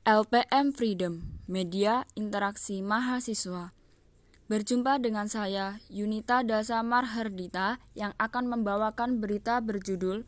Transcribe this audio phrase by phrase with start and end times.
[0.00, 3.76] LPM Freedom, Media Interaksi Mahasiswa.
[4.48, 10.24] Berjumpa dengan saya, Yunita Dasa Marhardita, yang akan membawakan berita berjudul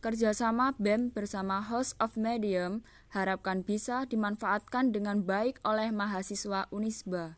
[0.00, 2.80] Kerjasama BEM bersama House of Medium
[3.12, 7.36] harapkan bisa dimanfaatkan dengan baik oleh mahasiswa Unisba.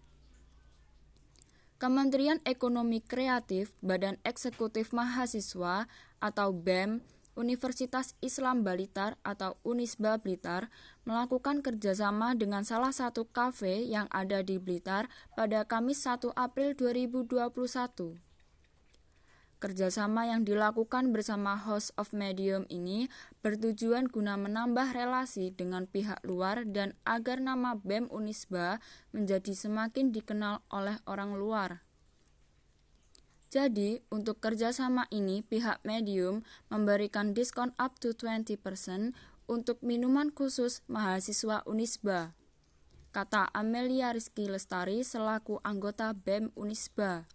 [1.83, 5.91] Kementerian Ekonomi Kreatif Badan Eksekutif Mahasiswa
[6.23, 7.03] atau BEM
[7.35, 10.71] Universitas Islam Blitar atau Unisba Blitar
[11.03, 18.19] melakukan kerjasama dengan salah satu kafe yang ada di Blitar pada Kamis 1 April 2021.
[19.65, 23.09] Kerjasama yang dilakukan bersama House of Medium ini
[23.41, 28.77] bertujuan guna menambah relasi dengan pihak luar dan agar nama BEM Unisba
[29.17, 31.81] menjadi semakin dikenal oleh orang luar.
[33.55, 36.43] Jadi, untuk kerjasama ini, pihak medium
[36.75, 38.59] memberikan diskon up to 20%
[39.47, 42.35] untuk minuman khusus mahasiswa Unisba.
[43.15, 47.31] Kata Amelia Rizky Lestari selaku anggota BEM Unisba.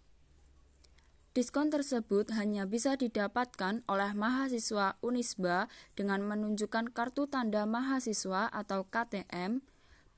[1.32, 9.64] Diskon tersebut hanya bisa didapatkan oleh mahasiswa Unisba dengan menunjukkan kartu tanda mahasiswa atau KTM.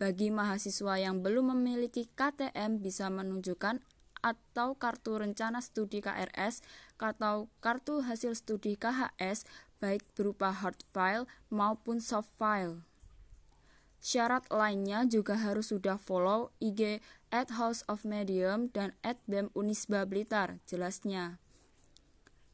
[0.03, 3.79] Bagi mahasiswa yang belum memiliki KTM bisa menunjukkan
[4.23, 6.63] atau kartu rencana studi KRS
[7.03, 9.45] atau kartu hasil studi KHS
[9.83, 12.87] baik berupa hard file maupun soft file.
[14.03, 16.99] Syarat lainnya juga harus sudah follow IG
[17.31, 21.39] at House of Medium dan at BEM Unisba Blitar, jelasnya.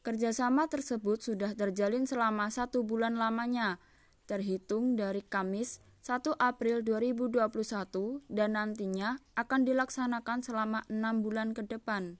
[0.04, 3.80] Kerjasama tersebut sudah terjalin selama satu bulan lamanya,
[4.28, 7.36] terhitung dari Kamis 1 April 2021
[8.32, 12.16] dan nantinya akan dilaksanakan selama enam bulan ke depan.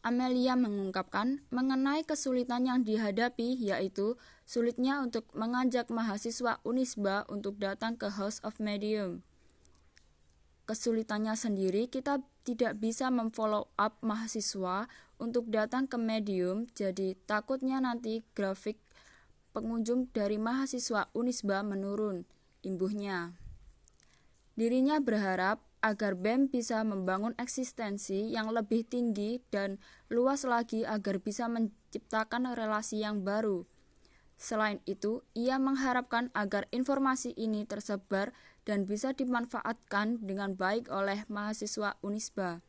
[0.00, 4.16] Amelia mengungkapkan mengenai kesulitan yang dihadapi yaitu
[4.48, 9.20] sulitnya untuk mengajak mahasiswa Unisba untuk datang ke House of Medium.
[10.64, 14.88] Kesulitannya sendiri kita tidak bisa memfollow up mahasiswa
[15.20, 18.80] untuk datang ke medium, jadi takutnya nanti grafik
[19.52, 22.24] pengunjung dari mahasiswa Unisba menurun,
[22.64, 23.36] imbuhnya.
[24.56, 31.50] Dirinya berharap agar BEM bisa membangun eksistensi yang lebih tinggi dan luas lagi agar bisa
[31.50, 33.66] menciptakan relasi yang baru.
[34.38, 41.98] Selain itu, ia mengharapkan agar informasi ini tersebar dan bisa dimanfaatkan dengan baik oleh mahasiswa
[42.02, 42.62] Unisba.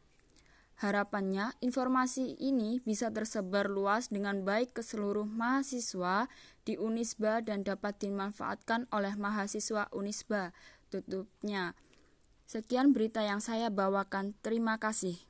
[0.83, 6.27] Harapannya, informasi ini bisa tersebar luas dengan baik ke seluruh mahasiswa
[6.67, 10.51] di Unisba dan dapat dimanfaatkan oleh mahasiswa Unisba.
[10.91, 11.71] Tutupnya.
[12.51, 14.35] Sekian berita yang saya bawakan.
[14.43, 15.23] Terima kasih.